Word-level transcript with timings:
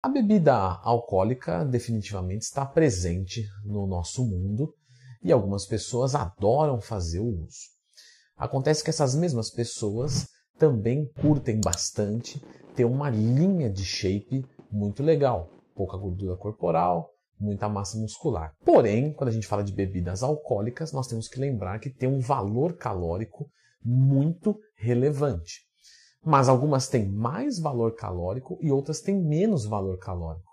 A 0.00 0.08
bebida 0.08 0.54
alcoólica 0.54 1.64
definitivamente 1.64 2.42
está 2.42 2.64
presente 2.64 3.44
no 3.64 3.84
nosso 3.84 4.24
mundo 4.24 4.72
e 5.20 5.32
algumas 5.32 5.66
pessoas 5.66 6.14
adoram 6.14 6.80
fazer 6.80 7.18
o 7.18 7.26
uso. 7.26 7.58
Acontece 8.36 8.84
que 8.84 8.90
essas 8.90 9.16
mesmas 9.16 9.50
pessoas 9.50 10.28
também 10.56 11.10
curtem 11.20 11.60
bastante 11.60 12.40
ter 12.76 12.84
uma 12.84 13.10
linha 13.10 13.68
de 13.68 13.84
shape 13.84 14.46
muito 14.70 15.02
legal, 15.02 15.50
pouca 15.74 15.96
gordura 15.96 16.36
corporal, 16.36 17.10
muita 17.36 17.68
massa 17.68 17.98
muscular. 17.98 18.54
Porém, 18.64 19.12
quando 19.12 19.30
a 19.30 19.32
gente 19.32 19.48
fala 19.48 19.64
de 19.64 19.72
bebidas 19.72 20.22
alcoólicas, 20.22 20.92
nós 20.92 21.08
temos 21.08 21.26
que 21.26 21.40
lembrar 21.40 21.80
que 21.80 21.90
tem 21.90 22.08
um 22.08 22.20
valor 22.20 22.76
calórico 22.76 23.50
muito 23.84 24.56
relevante. 24.76 25.67
Mas 26.24 26.48
algumas 26.48 26.88
têm 26.88 27.06
mais 27.06 27.58
valor 27.58 27.94
calórico 27.94 28.58
e 28.60 28.70
outras 28.70 29.00
têm 29.00 29.14
menos 29.14 29.64
valor 29.64 29.98
calórico. 29.98 30.48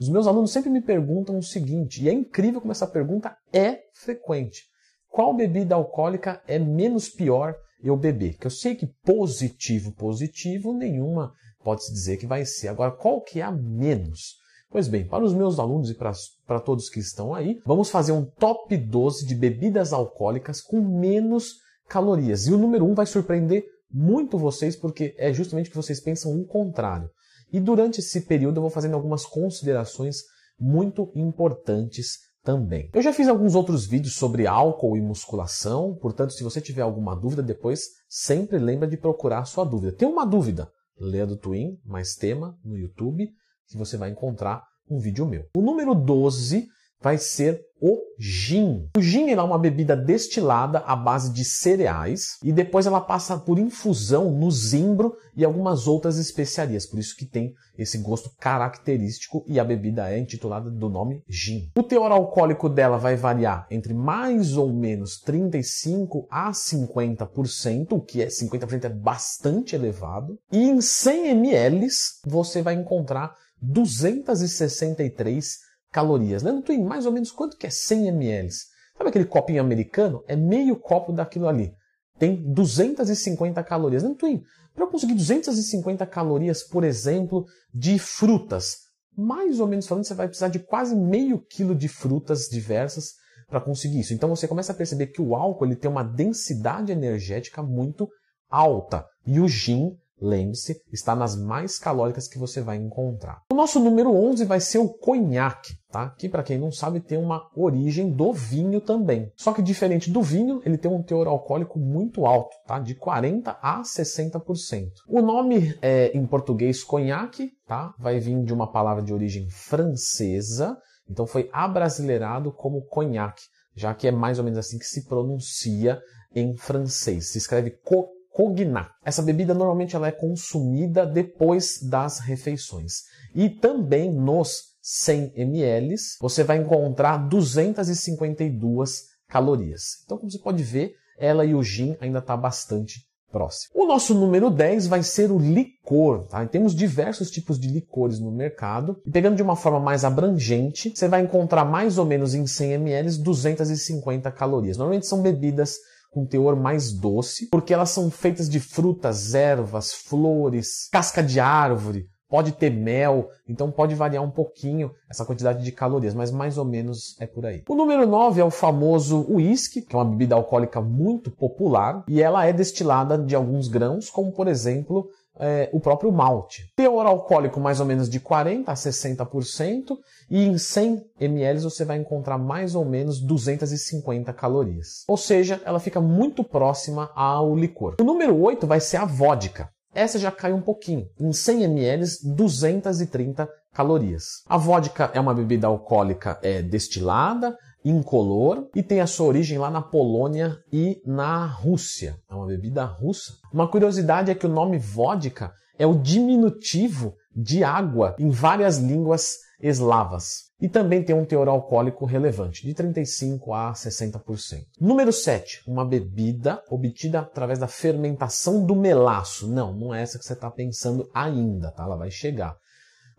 Os 0.00 0.08
meus 0.08 0.26
alunos 0.26 0.52
sempre 0.52 0.70
me 0.70 0.80
perguntam 0.80 1.36
o 1.38 1.42
seguinte, 1.42 2.02
e 2.02 2.08
é 2.08 2.12
incrível 2.12 2.60
como 2.60 2.72
essa 2.72 2.86
pergunta 2.86 3.36
é 3.52 3.80
frequente. 3.94 4.62
Qual 5.08 5.34
bebida 5.34 5.74
alcoólica 5.74 6.40
é 6.46 6.58
menos 6.58 7.08
pior 7.08 7.56
eu 7.82 7.96
beber? 7.96 8.36
Que 8.38 8.46
eu 8.46 8.50
sei 8.50 8.76
que 8.76 8.86
positivo, 9.04 9.92
positivo, 9.92 10.72
nenhuma 10.72 11.32
pode-se 11.64 11.92
dizer 11.92 12.16
que 12.16 12.26
vai 12.26 12.44
ser. 12.44 12.68
Agora, 12.68 12.92
qual 12.92 13.20
que 13.20 13.40
é 13.40 13.42
a 13.42 13.50
menos? 13.50 14.36
Pois 14.70 14.86
bem, 14.86 15.06
para 15.06 15.24
os 15.24 15.34
meus 15.34 15.58
alunos 15.58 15.90
e 15.90 15.94
para, 15.94 16.12
para 16.46 16.60
todos 16.60 16.90
que 16.90 17.00
estão 17.00 17.34
aí, 17.34 17.60
vamos 17.64 17.90
fazer 17.90 18.12
um 18.12 18.24
top 18.24 18.76
12 18.76 19.26
de 19.26 19.34
bebidas 19.34 19.92
alcoólicas 19.92 20.60
com 20.60 20.80
menos 20.80 21.54
calorias. 21.88 22.46
E 22.46 22.52
o 22.52 22.58
número 22.58 22.84
1 22.84 22.94
vai 22.94 23.06
surpreender 23.06 23.64
muito 23.90 24.38
vocês 24.38 24.76
porque 24.76 25.14
é 25.18 25.32
justamente 25.32 25.70
que 25.70 25.76
vocês 25.76 26.00
pensam 26.00 26.38
o 26.38 26.46
contrário. 26.46 27.10
E 27.52 27.58
durante 27.58 28.00
esse 28.00 28.22
período 28.22 28.58
eu 28.58 28.62
vou 28.62 28.70
fazendo 28.70 28.94
algumas 28.94 29.24
considerações 29.24 30.22
muito 30.58 31.10
importantes 31.14 32.18
também. 32.42 32.90
Eu 32.92 33.02
já 33.02 33.12
fiz 33.12 33.28
alguns 33.28 33.54
outros 33.54 33.86
vídeos 33.86 34.14
sobre 34.14 34.46
álcool 34.46 34.96
e 34.96 35.00
musculação, 35.00 35.94
portanto, 36.00 36.32
se 36.32 36.42
você 36.42 36.60
tiver 36.60 36.82
alguma 36.82 37.14
dúvida 37.14 37.42
depois, 37.42 37.88
sempre 38.08 38.58
lembra 38.58 38.88
de 38.88 38.96
procurar 38.96 39.44
sua 39.44 39.64
dúvida. 39.64 39.92
Tem 39.92 40.08
uma 40.08 40.24
dúvida? 40.24 40.70
Leia 40.98 41.26
do 41.26 41.36
Twin, 41.36 41.78
mais 41.84 42.14
tema, 42.14 42.58
no 42.64 42.76
YouTube, 42.76 43.30
que 43.68 43.76
você 43.76 43.96
vai 43.96 44.10
encontrar 44.10 44.64
um 44.90 44.98
vídeo 44.98 45.26
meu. 45.26 45.44
O 45.54 45.60
número 45.60 45.94
12 45.94 46.66
vai 47.00 47.18
ser 47.18 47.62
o 47.80 47.98
gin. 48.18 48.88
O 48.96 49.00
gin 49.00 49.30
é 49.30 49.40
uma 49.40 49.58
bebida 49.58 49.96
destilada 49.96 50.80
à 50.80 50.96
base 50.96 51.32
de 51.32 51.44
cereais 51.44 52.38
e 52.42 52.52
depois 52.52 52.86
ela 52.86 53.00
passa 53.00 53.38
por 53.38 53.58
infusão 53.58 54.30
no 54.30 54.50
zimbro 54.50 55.16
e 55.36 55.44
algumas 55.44 55.86
outras 55.86 56.18
especiarias, 56.18 56.86
por 56.86 56.98
isso 56.98 57.16
que 57.16 57.24
tem 57.24 57.54
esse 57.78 57.98
gosto 57.98 58.30
característico 58.40 59.44
e 59.46 59.60
a 59.60 59.64
bebida 59.64 60.10
é 60.10 60.18
intitulada 60.18 60.68
do 60.68 60.88
nome 60.88 61.22
gin. 61.28 61.70
O 61.76 61.82
teor 61.82 62.10
alcoólico 62.10 62.68
dela 62.68 62.98
vai 62.98 63.14
variar 63.14 63.66
entre 63.70 63.94
mais 63.94 64.56
ou 64.56 64.72
menos 64.72 65.20
35 65.20 66.26
a 66.28 66.50
50%, 66.50 67.92
o 67.92 68.00
que 68.00 68.20
é 68.20 68.26
50% 68.26 68.84
é 68.84 68.88
bastante 68.88 69.76
elevado, 69.76 70.38
e 70.50 70.58
em 70.58 70.80
100 70.80 71.28
ml 71.28 71.86
você 72.26 72.62
vai 72.62 72.74
encontrar 72.74 73.32
263 73.60 75.67
calorias. 75.90 76.42
Leandro 76.42 76.62
Twin, 76.62 76.84
mais 76.84 77.06
ou 77.06 77.12
menos 77.12 77.30
quanto 77.30 77.56
que 77.56 77.66
é 77.66 77.70
100 77.70 78.08
ml? 78.08 78.48
Sabe 78.96 79.10
aquele 79.10 79.24
copinho 79.24 79.60
americano? 79.60 80.22
É 80.26 80.34
meio 80.34 80.76
copo 80.76 81.12
daquilo 81.12 81.48
ali. 81.48 81.72
Tem 82.18 82.36
250 82.52 83.62
calorias. 83.62 84.02
Leandro 84.02 84.18
Twin, 84.18 84.42
para 84.74 84.84
eu 84.84 84.90
conseguir 84.90 85.14
250 85.14 86.04
calorias, 86.06 86.62
por 86.62 86.84
exemplo, 86.84 87.44
de 87.72 87.98
frutas, 87.98 88.88
mais 89.16 89.58
ou 89.58 89.66
menos 89.66 89.86
falando, 89.86 90.04
você 90.04 90.14
vai 90.14 90.28
precisar 90.28 90.48
de 90.48 90.60
quase 90.60 90.94
meio 90.94 91.40
quilo 91.40 91.74
de 91.74 91.88
frutas 91.88 92.48
diversas 92.48 93.14
para 93.48 93.60
conseguir 93.60 94.00
isso. 94.00 94.14
Então 94.14 94.28
você 94.28 94.46
começa 94.46 94.72
a 94.72 94.74
perceber 94.76 95.08
que 95.08 95.20
o 95.20 95.34
álcool 95.34 95.64
ele 95.64 95.74
tem 95.74 95.90
uma 95.90 96.04
densidade 96.04 96.92
energética 96.92 97.62
muito 97.62 98.08
alta. 98.48 99.04
E 99.26 99.40
o 99.40 99.48
gin 99.48 99.96
Lembre-se, 100.20 100.82
está 100.92 101.14
nas 101.14 101.36
mais 101.36 101.78
calóricas 101.78 102.26
que 102.26 102.38
você 102.38 102.60
vai 102.60 102.76
encontrar. 102.76 103.42
O 103.52 103.54
nosso 103.54 103.78
número 103.78 104.14
11 104.14 104.44
vai 104.44 104.60
ser 104.60 104.78
o 104.78 104.88
conhaque, 104.88 105.74
tá? 105.90 106.10
Que 106.10 106.28
para 106.28 106.42
quem 106.42 106.58
não 106.58 106.72
sabe 106.72 107.00
tem 107.00 107.18
uma 107.18 107.48
origem 107.54 108.10
do 108.10 108.32
vinho 108.32 108.80
também. 108.80 109.32
Só 109.36 109.52
que 109.52 109.62
diferente 109.62 110.10
do 110.10 110.22
vinho, 110.22 110.60
ele 110.64 110.76
tem 110.76 110.90
um 110.90 111.02
teor 111.02 111.28
alcoólico 111.28 111.78
muito 111.78 112.26
alto, 112.26 112.56
tá? 112.66 112.78
De 112.78 112.94
40 112.94 113.58
a 113.62 113.82
60%. 113.82 114.88
O 115.08 115.22
nome 115.22 115.76
é, 115.80 116.10
em 116.16 116.26
português 116.26 116.82
conhaque, 116.82 117.52
tá? 117.66 117.94
Vai 117.98 118.18
vir 118.18 118.42
de 118.42 118.52
uma 118.52 118.70
palavra 118.70 119.02
de 119.02 119.14
origem 119.14 119.48
francesa, 119.48 120.76
então 121.08 121.26
foi 121.26 121.48
abrasileirado 121.52 122.52
como 122.52 122.82
conhaque, 122.82 123.42
já 123.74 123.94
que 123.94 124.08
é 124.08 124.10
mais 124.10 124.38
ou 124.38 124.44
menos 124.44 124.58
assim 124.58 124.78
que 124.78 124.84
se 124.84 125.06
pronuncia 125.06 126.00
em 126.34 126.56
francês. 126.56 127.30
Se 127.30 127.38
escreve 127.38 127.70
co 127.70 128.17
cognac. 128.38 128.88
Essa 129.04 129.20
bebida 129.20 129.52
normalmente 129.52 129.96
ela 129.96 130.06
é 130.06 130.12
consumida 130.12 131.04
depois 131.04 131.82
das 131.82 132.20
refeições. 132.20 133.02
E 133.34 133.50
também 133.50 134.12
nos 134.12 134.76
100 134.80 135.32
ml 135.34 135.96
você 136.20 136.44
vai 136.44 136.58
encontrar 136.58 137.16
252 137.28 139.06
calorias. 139.28 140.04
Então, 140.04 140.16
como 140.16 140.30
você 140.30 140.38
pode 140.38 140.62
ver, 140.62 140.94
ela 141.18 141.44
e 141.44 141.52
o 141.52 141.64
gin 141.64 141.96
ainda 142.00 142.20
está 142.20 142.36
bastante 142.36 143.08
próximo. 143.28 143.72
O 143.74 143.86
nosso 143.86 144.14
número 144.14 144.50
10 144.50 144.86
vai 144.86 145.02
ser 145.02 145.32
o 145.32 145.38
licor. 145.38 146.28
Tá? 146.28 146.46
temos 146.46 146.76
diversos 146.76 147.32
tipos 147.32 147.58
de 147.58 147.66
licores 147.66 148.20
no 148.20 148.30
mercado. 148.30 149.02
E 149.04 149.10
pegando 149.10 149.34
de 149.34 149.42
uma 149.42 149.56
forma 149.56 149.80
mais 149.80 150.04
abrangente, 150.04 150.92
você 150.94 151.08
vai 151.08 151.22
encontrar 151.22 151.64
mais 151.64 151.98
ou 151.98 152.06
menos 152.06 152.34
em 152.34 152.46
100 152.46 152.74
ml 152.74 153.18
250 153.18 154.30
calorias. 154.30 154.76
Normalmente 154.76 155.08
são 155.08 155.20
bebidas 155.20 155.76
com 156.10 156.26
teor 156.26 156.56
mais 156.56 156.92
doce, 156.92 157.48
porque 157.48 157.72
elas 157.72 157.90
são 157.90 158.10
feitas 158.10 158.48
de 158.48 158.60
frutas, 158.60 159.34
ervas, 159.34 159.92
flores, 159.92 160.88
casca 160.90 161.22
de 161.22 161.38
árvore, 161.38 162.08
pode 162.28 162.52
ter 162.52 162.70
mel, 162.70 163.30
então 163.48 163.70
pode 163.70 163.94
variar 163.94 164.22
um 164.22 164.30
pouquinho 164.30 164.90
essa 165.08 165.24
quantidade 165.24 165.64
de 165.64 165.72
calorias, 165.72 166.14
mas 166.14 166.30
mais 166.30 166.58
ou 166.58 166.64
menos 166.64 167.16
é 167.20 167.26
por 167.26 167.46
aí. 167.46 167.62
O 167.68 167.74
número 167.74 168.06
9 168.06 168.40
é 168.40 168.44
o 168.44 168.50
famoso 168.50 169.26
whisky, 169.28 169.82
que 169.82 169.96
é 169.96 169.98
uma 169.98 170.04
bebida 170.04 170.34
alcoólica 170.34 170.80
muito 170.80 171.30
popular, 171.30 172.04
e 172.08 172.22
ela 172.22 172.44
é 172.44 172.52
destilada 172.52 173.16
de 173.16 173.34
alguns 173.34 173.68
grãos, 173.68 174.10
como 174.10 174.32
por 174.32 174.46
exemplo 174.46 175.08
é, 175.38 175.70
o 175.72 175.80
próprio 175.80 176.12
malte. 176.12 176.70
Teor 176.76 177.06
alcoólico 177.06 177.60
mais 177.60 177.80
ou 177.80 177.86
menos 177.86 178.08
de 178.08 178.20
40% 178.20 178.64
a 178.66 178.74
60%, 178.74 179.96
e 180.30 180.44
em 180.44 180.58
100 180.58 181.04
ml 181.20 181.60
você 181.60 181.84
vai 181.84 181.96
encontrar 181.96 182.36
mais 182.36 182.74
ou 182.74 182.84
menos 182.84 183.20
250 183.20 184.32
calorias. 184.32 185.04
Ou 185.08 185.16
seja, 185.16 185.60
ela 185.64 185.80
fica 185.80 186.00
muito 186.00 186.44
próxima 186.44 187.10
ao 187.14 187.56
licor. 187.56 187.96
O 188.00 188.04
número 188.04 188.38
8 188.38 188.66
vai 188.66 188.80
ser 188.80 188.98
a 188.98 189.04
vodka. 189.04 189.70
Essa 189.98 190.16
já 190.16 190.30
cai 190.30 190.52
um 190.52 190.60
pouquinho. 190.60 191.08
Em 191.18 191.32
100 191.32 191.64
ml, 191.64 192.04
230 192.36 193.48
calorias. 193.72 194.44
A 194.46 194.56
vodka 194.56 195.10
é 195.12 195.18
uma 195.18 195.34
bebida 195.34 195.66
alcoólica 195.66 196.38
é, 196.40 196.62
destilada, 196.62 197.58
incolor 197.84 198.68
e 198.76 198.82
tem 198.82 199.00
a 199.00 199.08
sua 199.08 199.26
origem 199.26 199.58
lá 199.58 199.72
na 199.72 199.82
Polônia 199.82 200.56
e 200.72 201.02
na 201.04 201.46
Rússia. 201.46 202.16
É 202.30 202.34
uma 202.34 202.46
bebida 202.46 202.84
russa. 202.84 203.32
Uma 203.52 203.66
curiosidade 203.66 204.30
é 204.30 204.36
que 204.36 204.46
o 204.46 204.48
nome 204.48 204.78
vodka 204.78 205.52
é 205.76 205.84
o 205.84 205.96
diminutivo 205.98 207.16
de 207.34 207.64
água 207.64 208.14
em 208.20 208.30
várias 208.30 208.78
línguas 208.78 209.38
eslavas. 209.60 210.47
E 210.60 210.68
também 210.68 211.04
tem 211.04 211.14
um 211.14 211.24
teor 211.24 211.48
alcoólico 211.48 212.04
relevante, 212.04 212.66
de 212.66 212.74
35 212.74 213.54
a 213.54 213.72
60%. 213.72 214.64
Número 214.80 215.12
7, 215.12 215.62
uma 215.68 215.84
bebida 215.84 216.60
obtida 216.68 217.20
através 217.20 217.60
da 217.60 217.68
fermentação 217.68 218.64
do 218.64 218.74
melaço. 218.74 219.48
Não, 219.48 219.72
não 219.72 219.94
é 219.94 220.02
essa 220.02 220.18
que 220.18 220.24
você 220.24 220.32
está 220.32 220.50
pensando 220.50 221.08
ainda, 221.14 221.70
tá? 221.70 221.84
Ela 221.84 221.96
vai 221.96 222.10
chegar. 222.10 222.56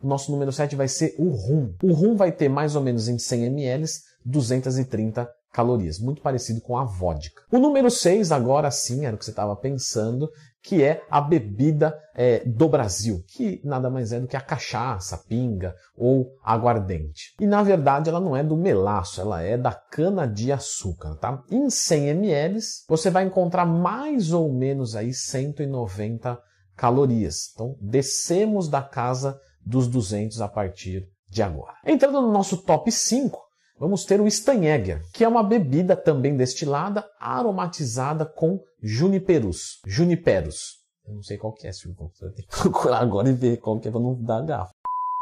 O 0.02 0.08
nosso 0.08 0.32
número 0.32 0.52
7 0.52 0.76
vai 0.76 0.88
ser 0.88 1.16
o 1.18 1.30
rum. 1.30 1.74
O 1.82 1.94
rum 1.94 2.16
vai 2.16 2.32
ter 2.32 2.50
mais 2.50 2.76
ou 2.76 2.82
menos 2.82 3.08
em 3.08 3.18
100 3.18 3.46
ml 3.46 3.86
230 4.26 5.30
calorias, 5.52 6.00
muito 6.00 6.22
parecido 6.22 6.62
com 6.62 6.78
a 6.78 6.84
vodka. 6.84 7.42
O 7.52 7.58
número 7.58 7.90
6, 7.90 8.32
agora 8.32 8.70
sim, 8.70 9.06
era 9.06 9.16
o 9.16 9.20
que 9.20 9.26
você 9.26 9.32
estava 9.32 9.56
pensando, 9.56 10.30
que 10.64 10.84
é 10.84 11.04
a 11.10 11.22
bebida 11.22 11.98
é, 12.16 12.44
do 12.46 12.68
Brasil, 12.68 13.24
que 13.28 13.62
nada 13.64 13.90
mais 13.90 14.12
é 14.12 14.20
do 14.20 14.28
que 14.28 14.36
a 14.36 14.42
cachaça, 14.42 15.16
a 15.16 15.18
pinga 15.20 15.74
ou 15.96 16.32
aguardente. 16.44 17.34
E 17.40 17.48
na 17.48 17.64
verdade 17.64 18.10
ela 18.10 18.20
não 18.20 18.36
é 18.36 18.44
do 18.44 18.58
melaço, 18.58 19.22
ela 19.22 19.42
é 19.42 19.58
da 19.58 19.72
cana 19.72 20.28
de 20.28 20.52
açúcar, 20.52 21.16
tá? 21.16 21.42
Em 21.50 21.70
100 21.70 22.10
ml 22.10 22.60
você 22.88 23.10
vai 23.10 23.24
encontrar 23.24 23.66
mais 23.66 24.34
ou 24.34 24.52
menos 24.52 24.96
aí 24.96 25.14
190 25.14 26.40
calorias. 26.76 27.52
Então 27.54 27.76
descemos 27.80 28.68
da 28.68 28.82
casa 28.82 29.40
dos 29.66 29.88
200 29.88 30.42
a 30.42 30.48
partir 30.48 31.08
de 31.30 31.44
agora. 31.44 31.76
Entrando 31.86 32.22
no 32.22 32.32
nosso 32.32 32.58
top 32.58 32.92
5, 32.92 33.49
vamos 33.80 34.04
ter 34.04 34.20
o 34.20 34.30
Steinegger, 34.30 35.02
que 35.14 35.24
é 35.24 35.28
uma 35.28 35.44
bebida 35.44 35.96
também 35.96 36.36
destilada, 36.36 37.06
aromatizada 37.20 38.26
com 38.26 38.60
juniperus. 38.82 39.80
Juniperus. 39.88 40.80
Eu 41.08 41.16
não 41.16 41.24
sei 41.24 41.38
qual 41.38 41.54
que 41.54 41.66
é, 41.66 41.72
Silvio. 41.72 42.12
Você 42.14 42.30
tem 42.32 42.46
que 42.46 42.56
procurar 42.62 43.00
agora 43.00 43.30
e 43.30 43.34
ver 43.34 43.58
qual 43.58 43.80
que 43.80 43.88
é 43.88 43.92
para 43.92 44.00
não 44.00 44.22
dar 44.22 44.42
gafa. 44.42 44.72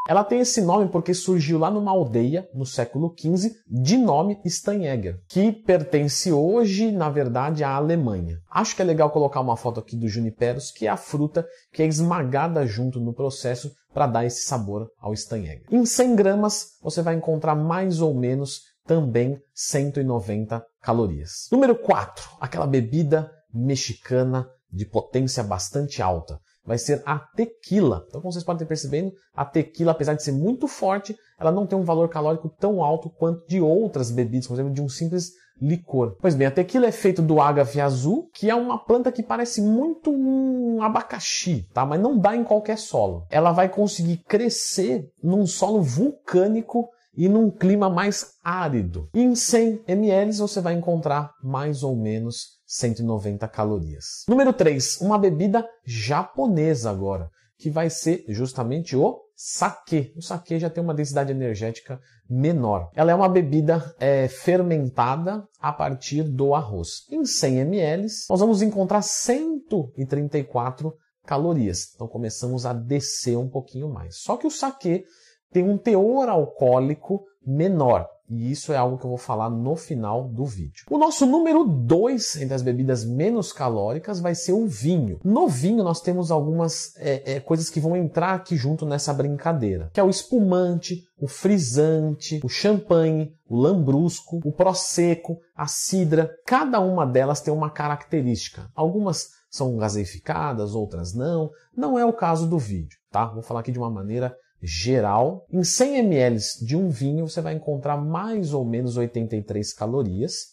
Ela 0.07 0.23
tem 0.23 0.39
esse 0.39 0.61
nome 0.61 0.87
porque 0.87 1.13
surgiu 1.13 1.59
lá 1.59 1.69
numa 1.69 1.91
aldeia 1.91 2.47
no 2.53 2.65
século 2.65 3.13
XV 3.19 3.51
de 3.67 3.97
nome 3.97 4.39
Steinegger, 4.47 5.19
que 5.27 5.51
pertence 5.51 6.31
hoje, 6.31 6.93
na 6.93 7.09
verdade, 7.09 7.61
à 7.61 7.71
Alemanha. 7.75 8.39
Acho 8.49 8.73
que 8.73 8.81
é 8.81 8.85
legal 8.85 9.11
colocar 9.11 9.41
uma 9.41 9.57
foto 9.57 9.81
aqui 9.81 9.97
do 9.97 10.07
juniperos, 10.07 10.71
que 10.71 10.87
é 10.87 10.89
a 10.89 10.95
fruta 10.95 11.45
que 11.73 11.83
é 11.83 11.85
esmagada 11.85 12.65
junto 12.65 13.01
no 13.01 13.13
processo 13.13 13.69
para 13.93 14.07
dar 14.07 14.25
esse 14.25 14.43
sabor 14.43 14.89
ao 14.97 15.13
Steinegger. 15.13 15.65
Em 15.69 15.85
100 15.85 16.15
gramas 16.15 16.77
você 16.81 17.01
vai 17.01 17.15
encontrar 17.15 17.55
mais 17.55 17.99
ou 17.99 18.13
menos 18.13 18.61
também 18.85 19.37
190 19.53 20.65
calorias. 20.81 21.49
Número 21.51 21.75
4, 21.75 22.37
aquela 22.39 22.65
bebida 22.65 23.29
mexicana 23.53 24.47
de 24.71 24.85
potência 24.85 25.43
bastante 25.43 26.01
alta. 26.01 26.39
Vai 26.67 26.77
ser 26.77 27.01
a 27.05 27.17
tequila. 27.17 28.03
Então, 28.09 28.19
como 28.19 28.31
vocês 28.31 28.43
podem 28.43 28.59
ter 28.59 28.65
percebendo, 28.65 29.13
a 29.33 29.45
tequila, 29.45 29.93
apesar 29.93 30.13
de 30.15 30.21
ser 30.21 30.33
muito 30.33 30.67
forte, 30.67 31.17
ela 31.39 31.51
não 31.51 31.65
tem 31.65 31.79
um 31.79 31.85
valor 31.85 32.09
calórico 32.09 32.49
tão 32.59 32.83
alto 32.83 33.09
quanto 33.09 33.47
de 33.47 33.61
outras 33.61 34.11
bebidas, 34.11 34.47
por 34.47 34.55
exemplo, 34.55 34.73
de 34.73 34.81
um 34.81 34.89
simples 34.89 35.31
licor. 35.61 36.15
Pois 36.19 36.35
bem, 36.35 36.47
a 36.47 36.51
tequila 36.51 36.87
é 36.87 36.91
feita 36.91 37.21
do 37.21 37.39
agave 37.39 37.79
azul, 37.79 38.29
que 38.33 38.49
é 38.49 38.55
uma 38.55 38.77
planta 38.77 39.11
que 39.11 39.23
parece 39.23 39.61
muito 39.61 40.11
um 40.11 40.81
abacaxi, 40.81 41.65
tá? 41.73 41.85
Mas 41.85 42.01
não 42.01 42.19
dá 42.19 42.35
em 42.35 42.43
qualquer 42.43 42.77
solo. 42.77 43.25
Ela 43.29 43.51
vai 43.51 43.69
conseguir 43.69 44.17
crescer 44.17 45.09
num 45.23 45.47
solo 45.47 45.81
vulcânico 45.81 46.89
e 47.17 47.27
num 47.27 47.49
clima 47.49 47.89
mais 47.89 48.33
árido. 48.43 49.09
Em 49.13 49.35
100 49.35 49.83
ml 49.87 50.33
você 50.33 50.61
vai 50.61 50.75
encontrar 50.75 51.33
mais 51.43 51.81
ou 51.81 51.95
menos 51.95 52.57
190 52.67 53.47
calorias. 53.47 54.23
Número 54.29 54.53
3, 54.53 55.01
uma 55.01 55.17
bebida 55.17 55.67
japonesa 55.83 56.91
agora, 56.91 57.29
que 57.57 57.71
vai 57.71 57.89
ser 57.89 58.23
justamente 58.27 58.95
o 58.95 59.19
sake. 59.35 60.13
O 60.15 60.21
sake 60.21 60.59
já 60.59 60.69
tem 60.69 60.83
uma 60.83 60.93
densidade 60.93 61.31
energética 61.31 61.99
menor. 62.29 62.91
Ela 62.93 63.11
é 63.11 63.15
uma 63.15 63.29
bebida 63.29 63.95
é, 63.99 64.27
fermentada 64.27 65.43
a 65.59 65.71
partir 65.71 66.23
do 66.23 66.53
arroz. 66.53 67.05
Em 67.09 67.25
100 67.25 67.59
ml, 67.59 68.07
nós 68.29 68.39
vamos 68.39 68.61
encontrar 68.61 69.01
134 69.01 70.93
calorias. 71.25 71.93
Então 71.93 72.07
começamos 72.07 72.65
a 72.65 72.73
descer 72.73 73.37
um 73.37 73.49
pouquinho 73.49 73.89
mais. 73.89 74.17
Só 74.17 74.37
que 74.37 74.47
o 74.47 74.51
sake 74.51 75.05
tem 75.51 75.63
um 75.63 75.77
teor 75.77 76.29
alcoólico 76.29 77.25
menor. 77.45 78.07
E 78.29 78.51
isso 78.51 78.73
é 78.73 78.75
algo 78.75 78.97
que 78.97 79.05
eu 79.05 79.09
vou 79.09 79.17
falar 79.17 79.49
no 79.49 79.75
final 79.77 80.27
do 80.27 80.45
vídeo. 80.45 80.83
O 80.89 80.97
nosso 80.97 81.25
número 81.25 81.63
2 81.63 82.41
entre 82.41 82.53
as 82.53 82.61
bebidas 82.61 83.05
menos 83.05 83.53
calóricas 83.53 84.19
vai 84.19 84.35
ser 84.35 84.51
o 84.51 84.67
vinho. 84.67 85.19
No 85.23 85.47
vinho 85.47 85.81
nós 85.81 86.01
temos 86.01 86.29
algumas 86.29 86.93
é, 86.97 87.35
é, 87.35 87.39
coisas 87.39 87.69
que 87.69 87.79
vão 87.79 87.95
entrar 87.95 88.33
aqui 88.33 88.57
junto 88.57 88.85
nessa 88.85 89.13
brincadeira, 89.13 89.89
que 89.93 89.99
é 89.99 90.03
o 90.03 90.09
espumante, 90.09 91.05
o 91.17 91.27
frisante, 91.27 92.41
o 92.43 92.49
champanhe, 92.49 93.33
o 93.47 93.55
lambrusco, 93.55 94.41
o 94.43 94.51
prosecco, 94.51 95.39
a 95.55 95.65
cidra. 95.65 96.29
Cada 96.45 96.81
uma 96.81 97.05
delas 97.05 97.39
tem 97.39 97.53
uma 97.53 97.69
característica. 97.69 98.69
Algumas 98.75 99.29
são 99.49 99.77
gaseificadas, 99.77 100.75
outras 100.75 101.13
não. 101.13 101.49
Não 101.75 101.97
é 101.97 102.05
o 102.05 102.11
caso 102.11 102.45
do 102.45 102.59
vídeo, 102.59 102.97
tá? 103.09 103.25
Vou 103.27 103.41
falar 103.41 103.61
aqui 103.61 103.71
de 103.71 103.79
uma 103.79 103.89
maneira 103.89 104.35
geral. 104.61 105.45
Em 105.51 105.63
100 105.63 105.97
ml 105.97 106.39
de 106.61 106.75
um 106.75 106.89
vinho 106.89 107.27
você 107.27 107.41
vai 107.41 107.53
encontrar 107.53 107.97
mais 107.97 108.53
ou 108.53 108.65
menos 108.65 108.97
83 108.97 109.73
calorias, 109.73 110.47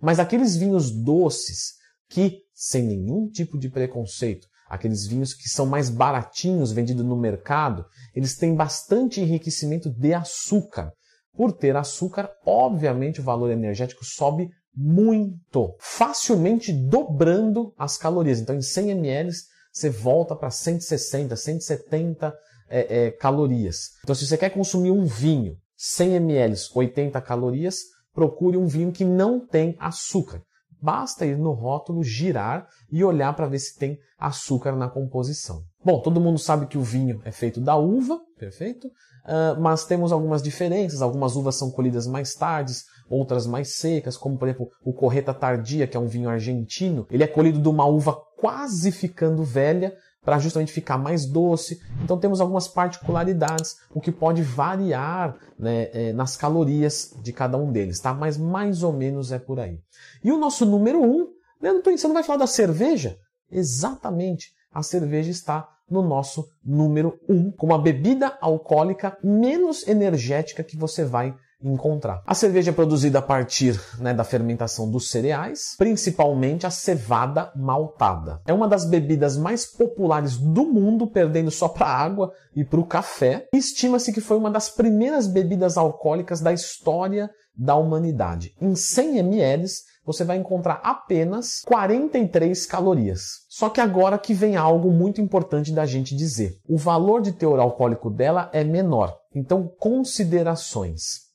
mas 0.00 0.18
aqueles 0.18 0.56
vinhos 0.56 0.90
doces 0.90 1.74
que, 2.08 2.42
sem 2.54 2.82
nenhum 2.82 3.28
tipo 3.28 3.58
de 3.58 3.68
preconceito, 3.68 4.46
aqueles 4.68 5.06
vinhos 5.06 5.32
que 5.34 5.48
são 5.48 5.66
mais 5.66 5.88
baratinhos 5.88 6.72
vendidos 6.72 7.04
no 7.04 7.16
mercado, 7.16 7.84
eles 8.14 8.36
têm 8.36 8.54
bastante 8.54 9.20
enriquecimento 9.20 9.90
de 9.90 10.12
açúcar. 10.12 10.92
Por 11.34 11.52
ter 11.52 11.76
açúcar, 11.76 12.30
obviamente 12.44 13.20
o 13.20 13.24
valor 13.24 13.50
energético 13.50 14.04
sobe 14.04 14.50
muito, 14.74 15.74
facilmente 15.80 16.72
dobrando 16.72 17.72
as 17.76 17.96
calorias. 17.96 18.40
Então, 18.40 18.54
em 18.54 18.62
100 18.62 18.90
ml, 18.90 19.32
você 19.72 19.90
volta 19.90 20.34
para 20.34 20.50
160, 20.50 21.36
170 21.36 22.34
é, 22.68 23.06
é, 23.06 23.10
calorias. 23.10 23.90
Então, 24.02 24.14
se 24.14 24.26
você 24.26 24.36
quer 24.36 24.50
consumir 24.50 24.90
um 24.90 25.04
vinho 25.04 25.56
100 25.76 26.16
ml, 26.16 26.56
80 26.74 27.20
calorias, 27.20 27.76
procure 28.12 28.56
um 28.56 28.66
vinho 28.66 28.92
que 28.92 29.04
não 29.04 29.38
tem 29.38 29.76
açúcar. 29.78 30.42
Basta 30.80 31.26
ir 31.26 31.36
no 31.36 31.52
rótulo, 31.52 32.02
girar 32.04 32.66
e 32.90 33.02
olhar 33.02 33.34
para 33.34 33.46
ver 33.46 33.58
se 33.58 33.76
tem 33.76 33.98
açúcar 34.18 34.72
na 34.72 34.88
composição. 34.88 35.62
Bom, 35.84 36.00
todo 36.00 36.20
mundo 36.20 36.38
sabe 36.38 36.66
que 36.66 36.78
o 36.78 36.82
vinho 36.82 37.20
é 37.24 37.32
feito 37.32 37.60
da 37.60 37.76
uva, 37.76 38.20
perfeito? 38.38 38.88
Uh, 38.88 39.60
mas 39.60 39.84
temos 39.84 40.12
algumas 40.12 40.42
diferenças. 40.42 41.02
Algumas 41.02 41.36
uvas 41.36 41.56
são 41.56 41.70
colhidas 41.70 42.06
mais 42.06 42.34
tardes, 42.34 42.84
outras 43.08 43.46
mais 43.46 43.76
secas, 43.76 44.16
como 44.16 44.36
por 44.38 44.48
exemplo 44.48 44.68
o 44.84 44.92
Correta 44.92 45.34
Tardia, 45.34 45.86
que 45.86 45.96
é 45.96 46.00
um 46.00 46.06
vinho 46.06 46.28
argentino. 46.28 47.06
Ele 47.10 47.24
é 47.24 47.28
colhido 47.28 47.60
de 47.60 47.68
uma 47.68 47.86
uva 47.86 48.18
quase 48.38 48.90
ficando 48.92 49.42
velha, 49.44 49.96
para 50.28 50.38
justamente 50.38 50.72
ficar 50.72 50.98
mais 50.98 51.24
doce. 51.24 51.80
Então 52.04 52.18
temos 52.18 52.40
algumas 52.40 52.68
particularidades, 52.68 53.76
o 53.94 54.00
que 54.00 54.12
pode 54.12 54.42
variar 54.42 55.36
né, 55.58 55.88
é, 55.92 56.12
nas 56.12 56.36
calorias 56.36 57.14
de 57.22 57.32
cada 57.32 57.56
um 57.56 57.72
deles, 57.72 57.98
tá? 57.98 58.12
Mas 58.12 58.36
mais 58.36 58.82
ou 58.82 58.92
menos 58.92 59.32
é 59.32 59.38
por 59.38 59.58
aí. 59.58 59.80
E 60.22 60.30
o 60.30 60.36
nosso 60.36 60.66
número 60.66 61.02
um, 61.02 61.28
Leandro, 61.60 61.82
você 61.90 62.06
não 62.06 62.14
vai 62.14 62.22
falar 62.22 62.40
da 62.40 62.46
cerveja? 62.46 63.18
Exatamente, 63.50 64.52
a 64.70 64.82
cerveja 64.82 65.30
está 65.30 65.66
no 65.90 66.02
nosso 66.02 66.46
número 66.62 67.18
um, 67.26 67.50
como 67.50 67.74
a 67.74 67.78
bebida 67.78 68.36
alcoólica 68.40 69.16
menos 69.24 69.88
energética 69.88 70.62
que 70.62 70.76
você 70.76 71.04
vai 71.04 71.34
encontrar. 71.62 72.22
A 72.26 72.34
cerveja 72.34 72.70
é 72.70 72.74
produzida 72.74 73.18
a 73.18 73.22
partir 73.22 73.80
né, 73.98 74.14
da 74.14 74.24
fermentação 74.24 74.90
dos 74.90 75.10
cereais, 75.10 75.74
principalmente 75.76 76.66
a 76.66 76.70
cevada 76.70 77.52
maltada. 77.56 78.40
É 78.46 78.52
uma 78.52 78.68
das 78.68 78.84
bebidas 78.84 79.36
mais 79.36 79.66
populares 79.66 80.36
do 80.36 80.64
mundo, 80.64 81.06
perdendo 81.06 81.50
só 81.50 81.68
para 81.68 81.86
a 81.86 81.96
água 81.96 82.32
e 82.54 82.64
para 82.64 82.80
o 82.80 82.86
café. 82.86 83.48
Estima-se 83.52 84.12
que 84.12 84.20
foi 84.20 84.36
uma 84.36 84.50
das 84.50 84.68
primeiras 84.68 85.26
bebidas 85.26 85.76
alcoólicas 85.76 86.40
da 86.40 86.52
história 86.52 87.30
da 87.56 87.74
humanidade. 87.74 88.54
Em 88.60 88.76
100 88.76 89.18
ml, 89.18 89.66
você 90.06 90.24
vai 90.24 90.38
encontrar 90.38 90.80
apenas 90.84 91.60
43 91.66 92.64
calorias. 92.66 93.46
Só 93.48 93.68
que 93.68 93.80
agora 93.80 94.16
que 94.16 94.32
vem 94.32 94.56
algo 94.56 94.90
muito 94.90 95.20
importante 95.20 95.72
da 95.72 95.84
gente 95.84 96.14
dizer. 96.14 96.60
O 96.68 96.78
valor 96.78 97.20
de 97.20 97.32
teor 97.32 97.58
alcoólico 97.58 98.08
dela 98.08 98.48
é 98.52 98.62
menor. 98.62 99.18
Então, 99.34 99.68
considerações. 99.78 101.27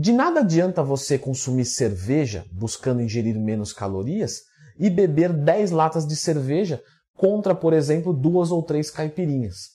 De 0.00 0.12
nada 0.12 0.40
adianta 0.40 0.80
você 0.80 1.18
consumir 1.18 1.64
cerveja 1.64 2.44
buscando 2.52 3.02
ingerir 3.02 3.36
menos 3.36 3.72
calorias 3.72 4.42
e 4.78 4.88
beber 4.88 5.32
10 5.32 5.72
latas 5.72 6.06
de 6.06 6.14
cerveja 6.14 6.80
contra, 7.16 7.52
por 7.52 7.72
exemplo, 7.72 8.12
duas 8.12 8.52
ou 8.52 8.62
três 8.62 8.92
caipirinhas. 8.92 9.70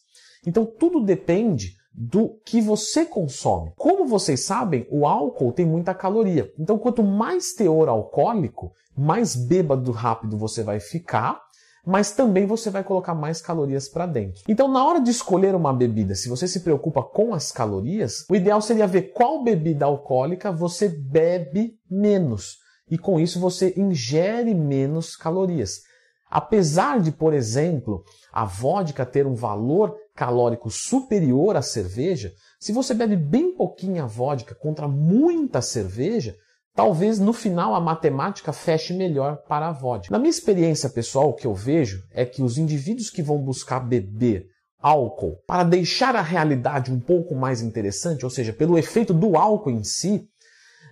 Então 0.48 0.65
tudo 0.65 1.03
depende 1.03 1.74
do 1.94 2.39
que 2.46 2.62
você 2.62 3.03
consome. 3.03 3.74
Como 3.75 4.08
vocês 4.08 4.46
sabem, 4.46 4.88
o 4.89 5.06
álcool 5.06 5.51
tem 5.51 5.65
muita 5.65 5.94
caloria. 5.94 6.50
Então 6.58 6.80
quanto 6.80 7.03
mais 7.03 7.51
teor 7.51 7.89
alcoólico, 7.89 8.72
mais 8.96 9.36
bêbado 9.36 9.92
rápido 9.92 10.38
você 10.38 10.63
vai 10.63 10.80
ficar 10.80 11.42
mas 11.86 12.13
também 12.13 12.46
você 12.46 12.70
vai 12.70 12.84
colocar 12.84 13.13
mais 13.13 13.42
calorias 13.42 13.90
para 13.90 14.06
dentro. 14.06 14.42
Então, 14.48 14.68
na 14.68 14.86
hora 14.86 15.02
de 15.02 15.12
escolher 15.12 15.54
uma 15.54 15.74
bebida, 15.74 16.16
se 16.16 16.30
você 16.30 16.48
se 16.48 16.62
preocupa 16.62 17.04
com 17.04 17.34
as 17.34 17.52
calorias, 17.52 18.25
o 18.30 18.36
ideal 18.36 18.62
seria 18.62 18.88
ver 18.88 19.12
qual 19.13 19.44
bebida 19.44 19.86
alcoólica 19.86 20.52
você 20.52 20.88
bebe 20.88 21.75
menos 21.90 22.58
e 22.90 22.98
com 22.98 23.20
isso 23.20 23.40
você 23.40 23.74
ingere 23.75 24.54
menos 24.54 25.16
calorias. 25.16 25.82
Apesar 26.30 27.00
de, 27.00 27.12
por 27.12 27.34
exemplo, 27.34 28.04
a 28.32 28.46
vodka 28.46 29.06
ter 29.06 29.28
um 29.28 29.36
valor 29.36 29.96
calórico 30.16 30.70
superior 30.70 31.56
à 31.56 31.62
cerveja, 31.62 32.32
se 32.60 32.72
você 32.72 32.94
bebe 32.94 33.16
bem 33.16 33.56
pouquinha 33.56 34.08
vodka 34.08 34.56
contra 34.56 34.88
muita 34.88 35.62
cerveja, 35.62 36.36
Talvez 36.75 37.20
no 37.20 37.34
final 37.34 37.75
a 37.75 37.80
matemática 37.80 38.51
feche 38.51 38.94
melhor 38.94 39.38
para 39.48 39.68
a 39.68 39.72
vodka. 39.72 40.12
Na 40.12 40.18
minha 40.18 40.32
experiência 40.32 40.89
pessoal, 40.89 41.30
o 41.30 41.34
que 41.34 41.46
eu 41.46 41.53
vejo 41.53 42.03
é 42.12 42.25
que 42.25 42.42
os 42.42 42.58
indivíduos 42.58 43.12
que 43.12 43.22
vão 43.22 43.38
buscar 43.38 43.80
beber 43.80 44.48
álcool 44.80 45.38
para 45.46 45.63
deixar 45.63 46.15
a 46.15 46.22
realidade 46.22 46.92
um 46.92 47.00
pouco 47.00 47.36
mais 47.36 47.62
interessante, 47.62 48.25
ou 48.25 48.30
seja, 48.30 48.51
pelo 48.51 48.77
efeito 48.77 49.13
do 49.13 49.38
álcool 49.38 49.70
em 49.70 49.84
si, 49.84 50.27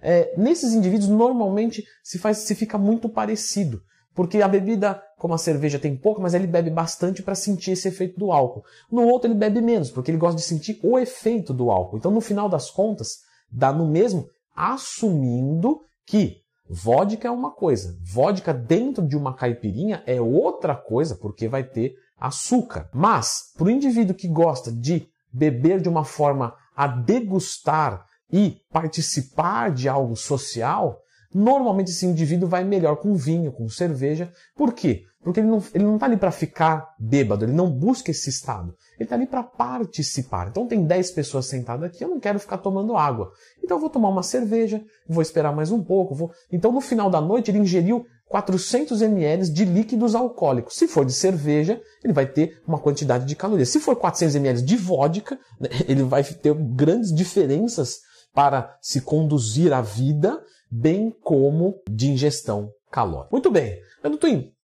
é, 0.04 0.34
nesses 0.38 0.74
indivíduos 0.74 1.10
normalmente 1.10 1.84
se, 2.04 2.20
faz, 2.20 2.38
se 2.38 2.54
fica 2.54 2.78
muito 2.78 3.10
parecido. 3.10 3.82
Porque 4.14 4.42
a 4.42 4.48
bebida, 4.48 5.02
como 5.18 5.34
a 5.34 5.38
cerveja 5.38 5.80
tem 5.80 5.96
pouco, 5.96 6.22
mas 6.22 6.34
ele 6.34 6.46
bebe 6.46 6.70
bastante 6.70 7.24
para 7.24 7.34
sentir 7.34 7.72
esse 7.72 7.88
efeito 7.88 8.20
do 8.20 8.32
álcool. 8.32 8.64
No 8.92 9.08
outro 9.08 9.30
ele 9.30 9.38
bebe 9.38 9.62
menos, 9.62 9.90
porque 9.90 10.12
ele 10.12 10.18
gosta 10.18 10.36
de 10.36 10.44
sentir 10.44 10.80
o 10.84 11.00
efeito 11.00 11.54
do 11.54 11.72
álcool. 11.72 11.98
Então 11.98 12.12
no 12.12 12.22
final 12.22 12.50
das 12.50 12.70
contas, 12.70 13.20
dá 13.52 13.72
no 13.72 13.88
mesmo 13.88 14.30
assumindo 14.56 15.82
que 16.06 16.42
vodka 16.70 17.28
é 17.28 17.32
uma 17.32 17.52
coisa, 17.52 17.98
vodka 18.02 18.54
dentro 18.54 19.06
de 19.06 19.18
uma 19.18 19.36
caipirinha 19.36 20.04
é 20.06 20.22
outra 20.22 20.76
coisa, 20.76 21.16
porque 21.16 21.48
vai 21.48 21.64
ter 21.64 21.96
açúcar. 22.18 22.90
Mas, 22.94 23.52
para 23.58 23.66
o 23.66 23.72
indivíduo 23.72 24.16
que 24.16 24.28
gosta 24.28 24.72
de 24.72 25.08
beber 25.34 25.82
de 25.82 25.90
uma 25.90 26.04
forma 26.04 26.56
a 26.76 26.88
degustar 26.88 28.06
e 28.32 28.62
participar 28.72 29.72
de 29.72 29.90
algo 29.90 30.16
social, 30.16 31.02
normalmente 31.34 31.92
esse 31.92 32.06
indivíduo 32.06 32.48
vai 32.48 32.64
melhor 32.64 32.98
com 32.98 33.16
vinho, 33.16 33.52
com 33.52 33.68
cerveja. 33.68 34.32
Por 34.56 34.74
quê? 34.74 35.06
Porque 35.24 35.40
ele 35.40 35.48
não, 35.48 35.64
ele 35.74 35.84
não 35.84 35.98
tá 36.00 36.08
ali 36.08 36.18
para 36.18 36.32
ficar 36.32 36.96
bêbado, 36.98 37.46
ele 37.46 37.54
não 37.54 37.70
busca 37.70 38.10
esse 38.10 38.30
estado. 38.30 38.76
Ele 38.96 39.04
está 39.04 39.16
ali 39.16 39.28
para 39.28 39.44
participar. 39.44 40.48
Então 40.48 40.68
tem 40.68 40.84
10 40.84 41.12
pessoas 41.12 41.46
sentadas 41.46 41.86
aqui, 41.86 42.04
eu 42.04 42.10
não 42.10 42.20
quero 42.20 42.40
ficar 42.40 42.58
tomando 42.58 42.98
água. 42.98 43.32
Então 43.64 43.78
eu 43.78 43.82
vou 43.82 43.90
tomar 43.90 44.10
uma 44.10 44.24
cerveja, 44.24 44.84
vou 45.08 45.22
esperar 45.22 45.56
mais 45.56 45.72
um 45.72 45.84
pouco. 45.84 46.16
Vou... 46.16 46.32
Então 46.52 46.72
no 46.72 46.82
final 46.82 47.10
da 47.10 47.22
noite 47.22 47.52
ele 47.52 47.60
ingeriu 47.60 48.06
400 48.32 49.02
ml 49.02 49.50
de 49.50 49.66
líquidos 49.66 50.16
alcoólicos. 50.16 50.76
Se 50.76 50.88
for 50.88 51.06
de 51.06 51.14
cerveja, 51.14 51.80
ele 52.04 52.14
vai 52.14 52.26
ter 52.26 52.60
uma 52.66 52.80
quantidade 52.80 53.26
de 53.26 53.36
calorias. 53.36 53.70
Se 53.70 53.80
for 53.80 53.96
400 53.96 54.36
ml 54.36 54.62
de 54.62 54.78
vodka, 54.78 55.38
né, 55.60 55.70
ele 55.88 56.04
vai 56.04 56.24
ter 56.24 56.54
grandes 56.54 57.14
diferenças 57.14 58.00
para 58.34 58.78
se 58.82 59.02
conduzir 59.02 59.74
a 59.74 59.82
vida, 59.82 60.42
bem 60.72 61.14
como 61.22 61.76
de 61.90 62.10
ingestão 62.10 62.72
calórica. 62.90 63.30
Muito 63.32 63.52
bem. 63.52 63.78
Mas, 64.02 64.12
doutor, 64.12 64.30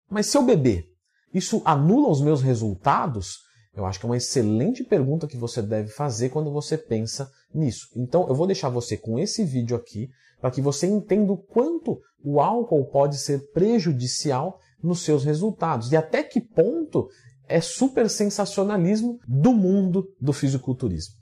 mas 0.09 0.27
se 0.27 0.37
eu 0.37 0.43
beber, 0.43 0.89
isso 1.33 1.61
anula 1.63 2.09
os 2.09 2.21
meus 2.21 2.41
resultados? 2.41 3.37
Eu 3.73 3.85
acho 3.85 3.99
que 3.99 4.05
é 4.05 4.09
uma 4.09 4.17
excelente 4.17 4.83
pergunta 4.83 5.27
que 5.27 5.37
você 5.37 5.61
deve 5.61 5.89
fazer 5.89 6.29
quando 6.29 6.51
você 6.51 6.77
pensa 6.77 7.31
nisso. 7.53 7.87
Então, 7.95 8.27
eu 8.27 8.35
vou 8.35 8.47
deixar 8.47 8.69
você 8.69 8.97
com 8.97 9.19
esse 9.19 9.43
vídeo 9.45 9.75
aqui 9.75 10.09
para 10.41 10.51
que 10.51 10.61
você 10.61 10.87
entenda 10.87 11.31
o 11.31 11.37
quanto 11.37 12.01
o 12.23 12.41
álcool 12.41 12.85
pode 12.85 13.17
ser 13.17 13.51
prejudicial 13.51 14.59
nos 14.81 15.01
seus 15.01 15.23
resultados 15.23 15.91
e 15.91 15.97
até 15.97 16.23
que 16.23 16.41
ponto 16.41 17.09
é 17.47 17.59
super 17.59 18.09
sensacionalismo 18.09 19.19
do 19.27 19.53
mundo 19.53 20.07
do 20.19 20.31
fisiculturismo. 20.31 21.15